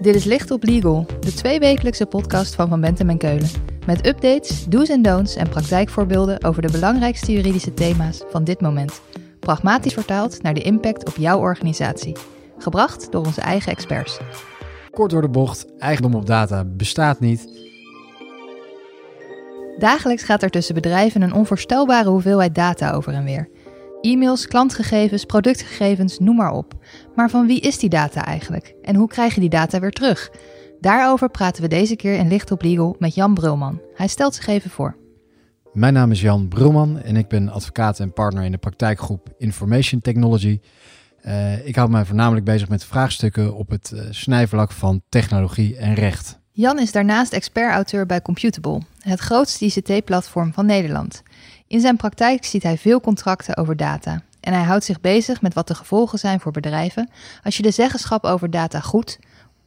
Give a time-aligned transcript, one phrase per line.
[0.00, 3.48] Dit is Licht op Legal, de tweewekelijkse podcast van Van Bentem en Keulen.
[3.86, 9.00] Met updates, do's en don'ts en praktijkvoorbeelden over de belangrijkste juridische thema's van dit moment.
[9.40, 12.16] Pragmatisch vertaald naar de impact op jouw organisatie.
[12.58, 14.18] Gebracht door onze eigen experts.
[14.90, 17.48] Kort door de bocht, eigendom op data bestaat niet.
[19.78, 23.48] Dagelijks gaat er tussen bedrijven een onvoorstelbare hoeveelheid data over en weer.
[24.00, 26.74] E-mails, klantgegevens, productgegevens, noem maar op.
[27.14, 28.74] Maar van wie is die data eigenlijk?
[28.82, 30.30] En hoe krijg je die data weer terug?
[30.80, 33.80] Daarover praten we deze keer in Licht op Legal met Jan Brulman.
[33.94, 34.96] Hij stelt zich even voor.
[35.72, 40.00] Mijn naam is Jan Brulman en ik ben advocaat en partner in de praktijkgroep Information
[40.00, 40.60] Technology.
[41.26, 45.94] Uh, ik hou mij voornamelijk bezig met vraagstukken op het uh, snijvlak van technologie en
[45.94, 46.38] recht.
[46.52, 51.22] Jan is daarnaast expert-auteur bij Computable, het grootste ICT-platform van Nederland.
[51.68, 54.22] In zijn praktijk ziet hij veel contracten over data.
[54.40, 57.10] En hij houdt zich bezig met wat de gevolgen zijn voor bedrijven
[57.42, 59.18] als je de zeggenschap over data goed,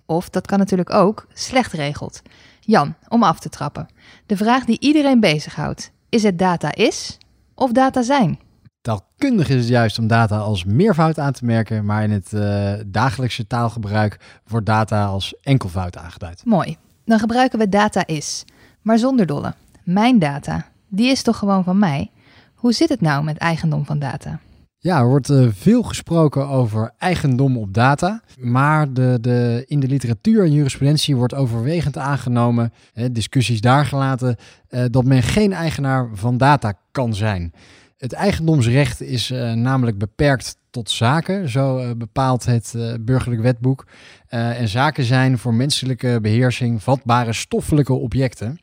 [0.05, 2.21] of dat kan natuurlijk ook, slecht regelt.
[2.59, 3.87] Jan, om af te trappen.
[4.25, 7.17] De vraag die iedereen bezighoudt: is het data is
[7.55, 8.39] of data zijn?
[8.81, 12.73] Taalkundig is het juist om data als meervoud aan te merken, maar in het uh,
[12.85, 16.41] dagelijkse taalgebruik wordt data als enkelvoud aangeduid.
[16.45, 16.77] Mooi.
[17.05, 18.45] Dan gebruiken we data is,
[18.81, 19.53] maar zonder dolle.
[19.83, 22.11] Mijn data, die is toch gewoon van mij?
[22.53, 24.39] Hoe zit het nou met eigendom van data?
[24.77, 29.87] Ja, er wordt uh, veel gesproken over eigendom op data, maar de, de, in de
[29.87, 34.35] literatuur en jurisprudentie wordt overwegend aangenomen, hè, discussies daar gelaten,
[34.69, 37.53] uh, dat men geen eigenaar van data kan zijn.
[37.97, 43.87] Het eigendomsrecht is uh, namelijk beperkt tot zaken, zo bepaalt het burgerlijk wetboek.
[44.27, 48.59] en zaken zijn voor menselijke beheersing vatbare stoffelijke objecten.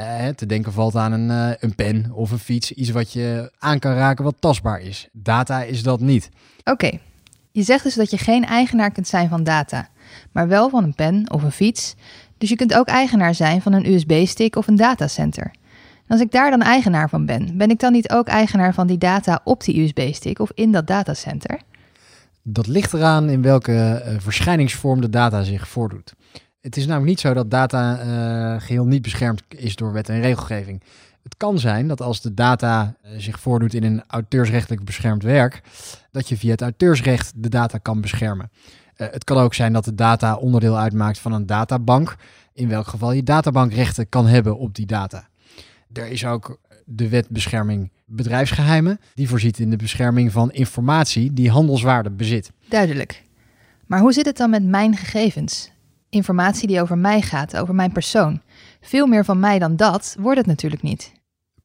[0.00, 3.52] Uh, te denken valt aan een, uh, een pen of een fiets, iets wat je
[3.58, 5.08] aan kan raken wat tastbaar is.
[5.12, 6.30] Data is dat niet.
[6.64, 6.90] Oké,
[7.52, 9.88] je zegt dus dat je geen eigenaar kunt zijn van data,
[10.32, 11.94] maar wel van een pen of een fiets.
[12.38, 15.50] Dus je kunt ook eigenaar zijn van een USB-stick of een datacenter.
[16.08, 18.86] En als ik daar dan eigenaar van ben, ben ik dan niet ook eigenaar van
[18.86, 21.60] die data op die USB-stick of in dat datacenter?
[22.42, 26.14] Dat ligt eraan in welke uh, verschijningsvorm de data zich voordoet.
[26.60, 30.20] Het is namelijk niet zo dat data uh, geheel niet beschermd is door wet en
[30.20, 30.82] regelgeving.
[31.22, 35.60] Het kan zijn dat als de data uh, zich voordoet in een auteursrechtelijk beschermd werk,
[36.10, 38.50] dat je via het auteursrecht de data kan beschermen.
[38.96, 42.16] Uh, het kan ook zijn dat de data onderdeel uitmaakt van een databank,
[42.52, 45.28] in welk geval je databankrechten kan hebben op die data.
[45.92, 51.50] Er is ook de wet bescherming bedrijfsgeheimen, die voorziet in de bescherming van informatie die
[51.50, 52.50] handelswaarde bezit.
[52.68, 53.22] Duidelijk.
[53.86, 55.70] Maar hoe zit het dan met mijn gegevens?
[56.10, 58.42] Informatie die over mij gaat, over mijn persoon.
[58.80, 61.12] Veel meer van mij dan dat wordt het natuurlijk niet.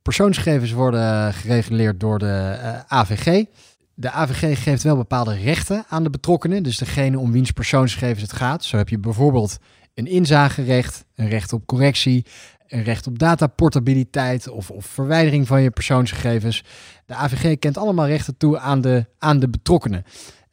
[0.01, 3.45] Persoonsgegevens worden gereguleerd door de uh, AVG.
[3.93, 8.33] De AVG geeft wel bepaalde rechten aan de betrokkenen, dus degene om wiens persoonsgegevens het
[8.33, 8.63] gaat.
[8.63, 9.57] Zo heb je bijvoorbeeld
[9.93, 12.25] een inzagerecht, een recht op correctie,
[12.67, 16.63] een recht op dataportabiliteit of, of verwijdering van je persoonsgegevens.
[17.05, 20.03] De AVG kent allemaal rechten toe aan de, aan de betrokkenen.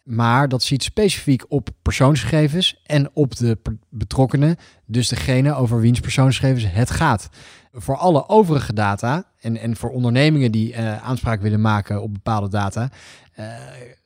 [0.02, 4.56] Maar dat ziet specifiek op persoonsgegevens en op de betrokkenen,
[4.86, 7.28] dus degene over wiens persoonsgegevens het gaat.
[7.72, 12.48] Voor alle overige data en, en voor ondernemingen die uh, aanspraak willen maken op bepaalde
[12.48, 12.90] data,
[13.38, 13.46] uh,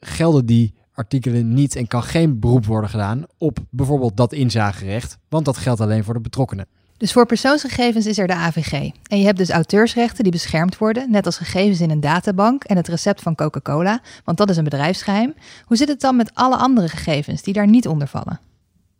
[0.00, 5.44] gelden die artikelen niet en kan geen beroep worden gedaan op bijvoorbeeld dat inzagerecht, want
[5.44, 6.66] dat geldt alleen voor de betrokkenen.
[6.96, 8.72] Dus voor persoonsgegevens is er de AVG.
[9.08, 12.76] En je hebt dus auteursrechten die beschermd worden, net als gegevens in een databank en
[12.76, 15.34] het recept van Coca-Cola, want dat is een bedrijfsgeheim.
[15.64, 18.40] Hoe zit het dan met alle andere gegevens die daar niet onder vallen?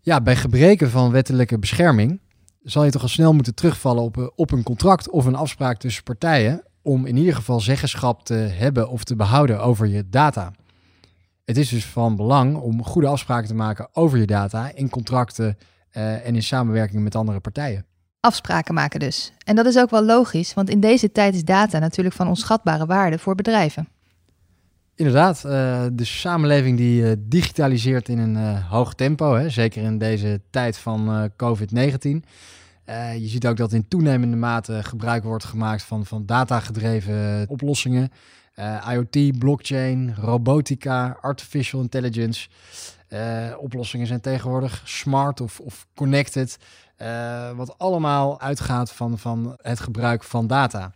[0.00, 2.21] Ja, bij gebreken van wettelijke bescherming
[2.62, 5.78] zal je toch al snel moeten terugvallen op, eh, op een contract of een afspraak
[5.78, 10.53] tussen partijen om in ieder geval zeggenschap te hebben of te behouden over je data.
[11.44, 15.59] Het is dus van belang om goede afspraken te maken over je data in contracten
[15.97, 17.84] uh, en in samenwerking met andere partijen.
[18.21, 19.32] Afspraken maken dus.
[19.44, 22.86] En dat is ook wel logisch, want in deze tijd is data natuurlijk van onschatbare
[22.86, 23.89] waarde voor bedrijven.
[24.95, 30.41] Inderdaad, uh, de samenleving die uh, digitaliseert in een hoog tempo, hè, zeker in deze
[30.51, 32.24] tijd van COVID-19.
[33.18, 38.10] je ziet ook dat in toenemende mate gebruik wordt gemaakt van, van datagedreven oplossingen.
[38.91, 42.48] IoT, blockchain, robotica, artificial intelligence.
[43.59, 46.59] Oplossingen zijn tegenwoordig smart of, of connected.
[47.03, 50.92] Uh, wat allemaal uitgaat van, van het gebruik van data.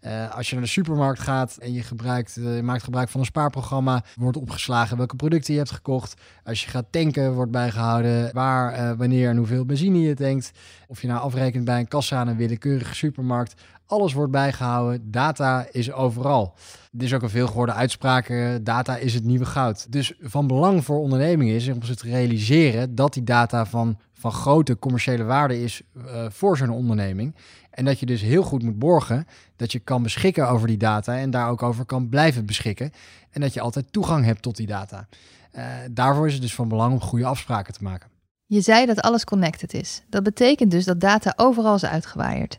[0.00, 3.26] Uh, als je naar de supermarkt gaat en je, gebruikt, uh, maakt gebruik van een
[3.26, 6.14] spaarprogramma, wordt opgeslagen welke producten je hebt gekocht.
[6.44, 10.50] Als je gaat tanken, wordt bijgehouden waar, uh, wanneer en hoeveel benzine je tankt.
[10.86, 13.62] Of je nou afrekent bij een kassa aan een willekeurige supermarkt.
[13.86, 15.10] Alles wordt bijgehouden.
[15.10, 16.54] Data is overal.
[16.98, 18.32] Er is ook een veelgehoorde uitspraak.
[18.62, 19.92] Data is het nieuwe goud.
[19.92, 24.32] Dus van belang voor ondernemingen is om ze te realiseren dat die data van, van
[24.32, 25.82] grote commerciële waarde is
[26.28, 27.34] voor zo'n onderneming.
[27.78, 29.26] En dat je dus heel goed moet borgen
[29.56, 32.92] dat je kan beschikken over die data en daar ook over kan blijven beschikken.
[33.30, 35.08] En dat je altijd toegang hebt tot die data.
[35.56, 38.10] Uh, daarvoor is het dus van belang om goede afspraken te maken.
[38.46, 40.02] Je zei dat alles connected is.
[40.08, 42.58] Dat betekent dus dat data overal is uitgewaaid.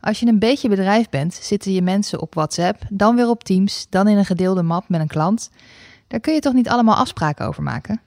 [0.00, 3.86] Als je een beetje bedrijf bent, zitten je mensen op WhatsApp, dan weer op Teams,
[3.88, 5.50] dan in een gedeelde map met een klant.
[6.06, 8.00] Daar kun je toch niet allemaal afspraken over maken?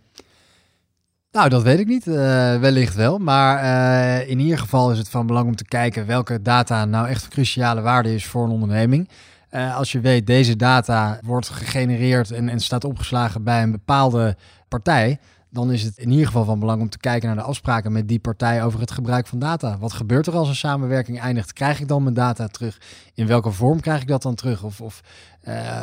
[1.34, 2.08] Nou, dat weet ik niet.
[2.08, 2.16] Uh,
[2.60, 3.18] wellicht wel.
[3.18, 7.08] Maar uh, in ieder geval is het van belang om te kijken welke data nou
[7.08, 9.10] echt cruciale waarde is voor een onderneming.
[9.52, 14.38] Uh, als je weet, deze data wordt gegenereerd en, en staat opgeslagen bij een bepaalde
[14.68, 15.20] partij,
[15.50, 18.08] dan is het in ieder geval van belang om te kijken naar de afspraken met
[18.08, 19.78] die partij over het gebruik van data.
[19.78, 21.54] Wat gebeurt er als een samenwerking eindigt?
[21.54, 22.82] Krijg ik dan mijn data terug?
[23.14, 24.64] In welke vorm krijg ik dat dan terug?
[24.64, 25.02] Of, of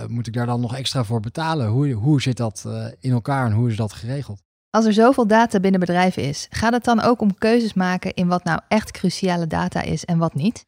[0.08, 1.66] moet ik daar dan nog extra voor betalen?
[1.66, 2.68] Hoe, hoe zit dat
[3.00, 4.42] in elkaar en hoe is dat geregeld?
[4.70, 8.28] Als er zoveel data binnen bedrijven is, gaat het dan ook om keuzes maken in
[8.28, 10.66] wat nou echt cruciale data is en wat niet?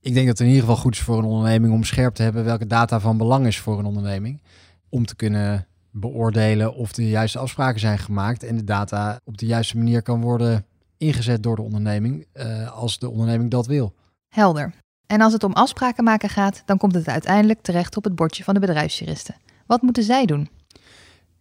[0.00, 2.22] Ik denk dat het in ieder geval goed is voor een onderneming om scherp te
[2.22, 4.42] hebben welke data van belang is voor een onderneming.
[4.88, 9.46] Om te kunnen beoordelen of de juiste afspraken zijn gemaakt en de data op de
[9.46, 10.66] juiste manier kan worden
[10.96, 13.94] ingezet door de onderneming uh, als de onderneming dat wil.
[14.28, 14.74] Helder.
[15.06, 18.44] En als het om afspraken maken gaat, dan komt het uiteindelijk terecht op het bordje
[18.44, 19.34] van de bedrijfsjuristen.
[19.66, 20.48] Wat moeten zij doen?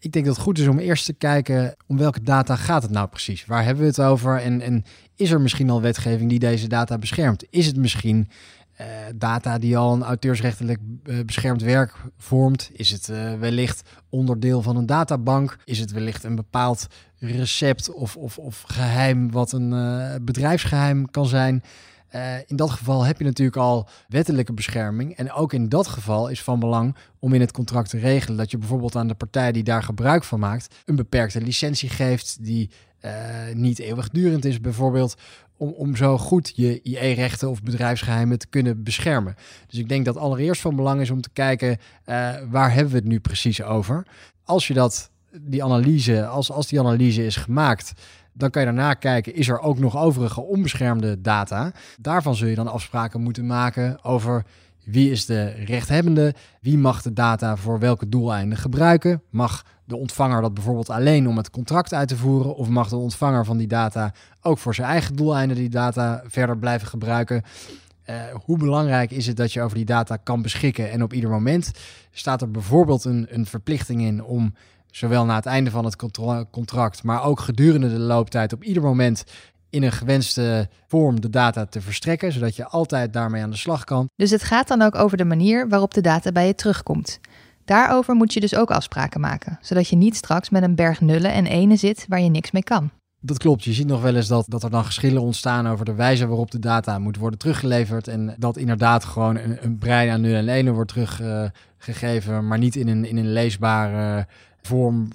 [0.06, 2.92] Ik denk dat het goed is om eerst te kijken om welke data gaat het
[2.92, 3.46] nou precies?
[3.46, 4.42] Waar hebben we het over?
[4.42, 4.84] En, en
[5.16, 7.46] is er misschien al wetgeving die deze data beschermt?
[7.50, 8.30] Is het misschien
[8.82, 12.70] uh, data die al een auteursrechtelijk uh, beschermd werk vormt?
[12.74, 15.58] Is het uh, wellicht onderdeel van een databank?
[15.64, 16.88] Is het wellicht een bepaald
[17.20, 19.70] recept of, of, of geheim wat een
[20.24, 21.64] bedrijfsgeheim kan zijn?
[22.46, 25.16] In dat geval heb je natuurlijk al wettelijke bescherming.
[25.16, 28.52] En ook in dat geval is van belang om in het contract te regelen dat
[28.52, 32.70] je bijvoorbeeld aan de partij die daar gebruik van maakt een beperkte licentie geeft die
[33.54, 35.16] niet eeuwigdurend is bijvoorbeeld
[35.58, 39.36] om, om zo goed je IE-rechten of bedrijfsgeheimen te kunnen beschermen.
[39.68, 41.76] Dus ik denk dat allereerst van belang is om te kijken uh,
[42.50, 44.08] waar hebben we het nu precies over.
[44.44, 45.12] Als je dat,
[45.42, 47.94] die analyse, als, als die analyse is gemaakt,
[48.38, 51.72] dan kan je daarna kijken, is er ook nog overige onbeschermde data?
[52.00, 54.46] Daarvan zul je dan afspraken moeten maken over
[54.84, 60.42] wie is de rechthebbende, wie mag de data voor welke doeleinden gebruiken, mag de ontvanger
[60.42, 62.56] dat bijvoorbeeld alleen om het contract uit te voeren?
[62.56, 66.58] Of mag de ontvanger van die data ook voor zijn eigen doeleinden die data verder
[66.58, 67.44] blijven gebruiken?
[68.10, 71.30] Uh, hoe belangrijk is het dat je over die data kan beschikken en op ieder
[71.30, 71.72] moment?
[72.12, 74.54] Staat er bijvoorbeeld een, een verplichting in om
[74.96, 75.96] zowel na het einde van het
[76.52, 79.24] contract, maar ook gedurende de looptijd op ieder moment
[79.70, 83.84] in een gewenste vorm de data te verstrekken, zodat je altijd daarmee aan de slag
[83.84, 84.10] kan.
[84.16, 87.20] Dus het gaat dan ook over de manier waarop de data bij je terugkomt.
[87.66, 91.34] Daarover moet je dus ook afspraken maken, zodat je niet straks met een berg nullen
[91.34, 92.92] en ene zit waar je niks mee kan.
[93.20, 93.64] Dat klopt.
[93.64, 96.52] Je ziet nog wel eens dat, dat er dan geschillen ontstaan over de wijze waarop
[96.52, 98.08] de data moet worden teruggeleverd.
[98.08, 102.58] En dat inderdaad gewoon een, een brein aan nullen en ene wordt teruggegeven, uh, maar
[102.58, 104.28] niet in een, in een leesbare
[104.66, 105.08] vorm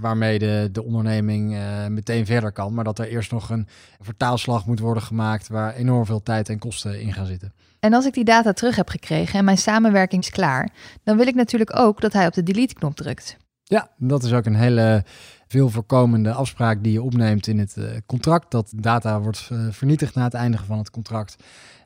[0.00, 2.74] waarmee de, de onderneming uh, meteen verder kan.
[2.74, 3.68] Maar dat er eerst nog een
[4.00, 7.52] vertaalslag moet worden gemaakt waar enorm veel tijd en kosten in gaan zitten.
[7.80, 10.70] En als ik die data terug heb gekregen en mijn samenwerking is klaar,
[11.02, 13.36] dan wil ik natuurlijk ook dat hij op de delete-knop drukt.
[13.62, 15.04] Ja, dat is ook een hele
[15.48, 18.50] veel voorkomende afspraak die je opneemt in het uh, contract.
[18.50, 21.36] Dat data wordt uh, vernietigd na het eindigen van het contract.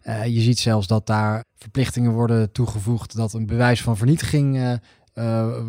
[0.04, 4.78] Uh, je ziet zelfs dat daar verplichtingen worden toegevoegd dat een bewijs van vernietiging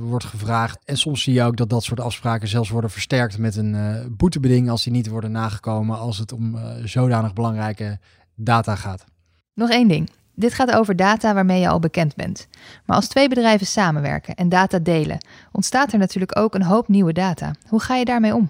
[0.01, 0.79] wordt gevraagd.
[0.85, 4.69] En soms zie je ook dat dat soort afspraken zelfs worden versterkt met een boetebeding
[4.69, 7.99] als die niet worden nagekomen als het om zodanig belangrijke
[8.35, 9.05] data gaat.
[9.53, 10.09] Nog één ding.
[10.35, 12.47] Dit gaat over data waarmee je al bekend bent.
[12.85, 17.13] Maar als twee bedrijven samenwerken en data delen, ontstaat er natuurlijk ook een hoop nieuwe
[17.13, 17.53] data.
[17.67, 18.49] Hoe ga je daarmee om?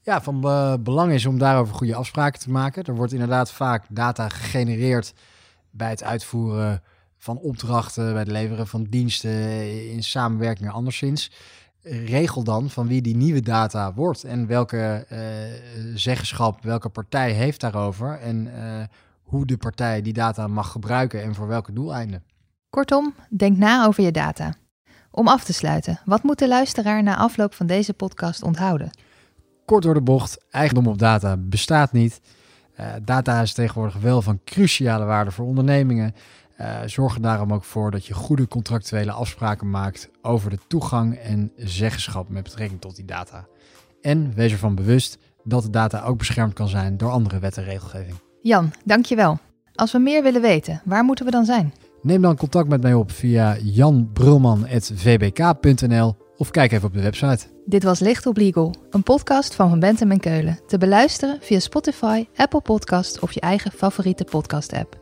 [0.00, 0.40] Ja, van
[0.82, 2.84] belang is om daarover goede afspraken te maken.
[2.84, 5.14] Er wordt inderdaad vaak data gegenereerd
[5.70, 6.82] bij het uitvoeren
[7.22, 11.30] van opdrachten, bij het leveren van diensten, in samenwerking anderszins.
[11.82, 15.18] Regel dan van wie die nieuwe data wordt en welke uh,
[15.94, 18.82] zeggenschap, welke partij heeft daarover en uh,
[19.22, 22.24] hoe de partij die data mag gebruiken en voor welke doeleinden.
[22.70, 24.54] Kortom, denk na over je data.
[25.10, 28.90] Om af te sluiten, wat moet de luisteraar na afloop van deze podcast onthouden?
[29.64, 32.20] Kort door de bocht, eigendom op data bestaat niet.
[32.80, 36.14] Uh, data is tegenwoordig wel van cruciale waarde voor ondernemingen.
[36.60, 41.14] Uh, zorg er daarom ook voor dat je goede contractuele afspraken maakt over de toegang
[41.14, 43.46] en zeggenschap met betrekking tot die data.
[44.00, 47.64] En wees ervan bewust dat de data ook beschermd kan zijn door andere wet en
[47.64, 48.14] regelgeving.
[48.42, 49.38] Jan, dankjewel.
[49.74, 51.74] Als we meer willen weten, waar moeten we dan zijn?
[52.02, 57.46] Neem dan contact met mij op via janbrulman.vbk.nl of kijk even op de website.
[57.64, 60.60] Dit was Licht op Legal, een podcast van Van Bentem en Keulen.
[60.66, 65.01] Te beluisteren via Spotify, Apple Podcast of je eigen favoriete podcast-app.